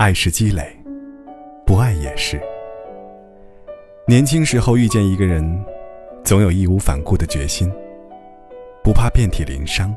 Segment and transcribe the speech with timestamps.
[0.00, 0.74] 爱是积累，
[1.66, 2.40] 不爱也是。
[4.08, 5.62] 年轻时候遇见一个人，
[6.24, 7.70] 总有义无反顾的决心，
[8.82, 9.94] 不怕遍体鳞伤。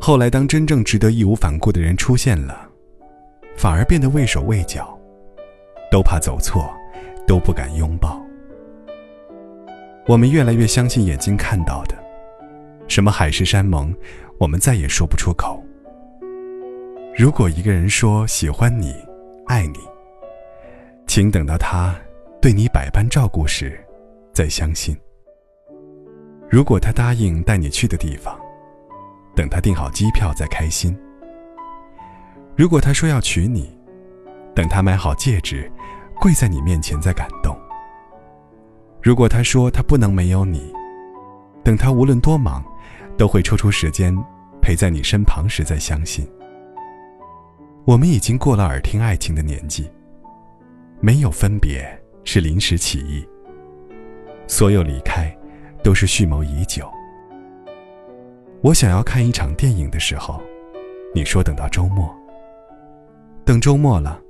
[0.00, 2.68] 后来，当真正值得义无反顾的人出现了，
[3.56, 4.98] 反而变得畏手畏脚，
[5.88, 6.68] 都怕走错，
[7.28, 8.20] 都不敢拥抱。
[10.08, 11.94] 我们越来越相信眼睛看到的，
[12.88, 13.94] 什么海誓山盟，
[14.36, 15.62] 我们再也说不出口。
[17.18, 18.94] 如果一个人说喜欢你、
[19.48, 19.80] 爱你，
[21.08, 21.92] 请等到他
[22.40, 23.84] 对你百般照顾时，
[24.32, 24.96] 再相信。
[26.48, 28.38] 如果他答应带你去的地方，
[29.34, 30.96] 等他订好机票再开心。
[32.56, 33.76] 如果他说要娶你，
[34.54, 35.68] 等他买好戒指，
[36.20, 37.58] 跪在你面前再感动。
[39.02, 40.72] 如果他说他不能没有你，
[41.64, 42.64] 等他无论多忙，
[43.16, 44.16] 都会抽出时间
[44.62, 46.24] 陪在你身旁时再相信。
[47.88, 49.90] 我们已经过了耳听爱情的年纪，
[51.00, 51.88] 没有分别
[52.22, 53.26] 是临时起意，
[54.46, 55.34] 所有离开
[55.82, 56.86] 都是蓄谋已久。
[58.60, 60.38] 我想要看一场电影的时候，
[61.14, 62.14] 你说等到周末。
[63.42, 64.20] 等周末了，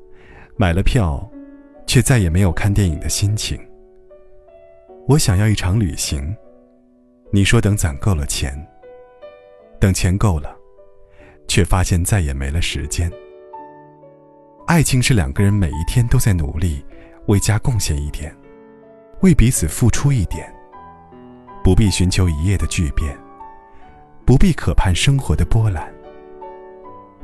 [0.57, 1.29] 买了票，
[1.85, 3.59] 却再也没有看电影的心情。
[5.09, 6.33] 我想要一场旅行，
[7.33, 8.57] 你说等攒够了钱。
[9.81, 10.57] 等钱够了，
[11.49, 13.11] 却发现再也没了时间。
[14.69, 16.85] 爱情是两个人每一天都在努力，
[17.25, 18.37] 为家贡献一点，
[19.23, 20.47] 为彼此付出一点。
[21.65, 23.17] 不必寻求一夜的巨变，
[24.27, 25.91] 不必渴盼生活的波澜。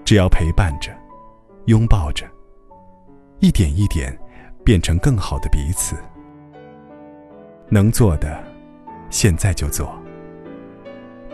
[0.06, 0.90] 只要陪伴着，
[1.66, 2.26] 拥抱着，
[3.40, 4.18] 一点一点
[4.64, 5.96] 变成更好的彼此。
[7.68, 8.42] 能做的，
[9.10, 9.94] 现在就做。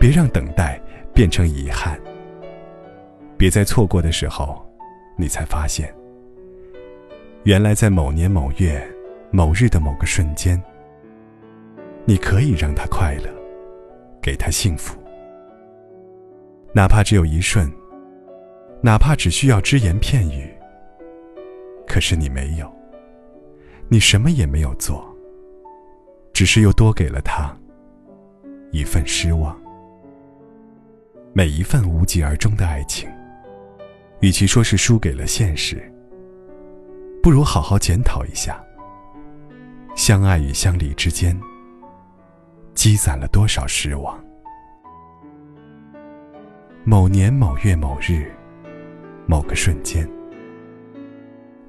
[0.00, 0.80] 别让等待
[1.14, 1.96] 变成遗憾。
[3.38, 4.60] 别在错过的时候，
[5.16, 5.94] 你才发现。
[7.44, 8.86] 原来，在某年某月
[9.30, 10.62] 某日的某个瞬间，
[12.04, 13.30] 你可以让他快乐，
[14.20, 15.00] 给他幸福，
[16.74, 17.66] 哪怕只有一瞬，
[18.82, 20.52] 哪怕只需要只言片语。
[21.86, 22.70] 可是你没有，
[23.88, 25.02] 你什么也没有做，
[26.34, 27.56] 只是又多给了他
[28.70, 29.58] 一份失望。
[31.32, 33.08] 每一份无疾而终的爱情，
[34.20, 35.90] 与其说是输给了现实。
[37.22, 38.58] 不如好好检讨一下，
[39.94, 41.38] 相爱与相离之间，
[42.74, 44.18] 积攒了多少失望。
[46.82, 48.32] 某年某月某日，
[49.26, 50.08] 某个瞬间，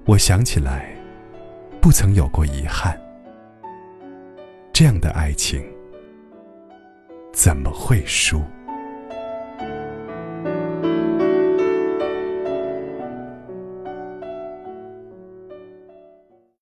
[0.05, 0.95] 我想起来，
[1.81, 2.97] 不曾有过遗憾。
[4.71, 5.61] 这样的爱情，
[7.33, 8.41] 怎么会输？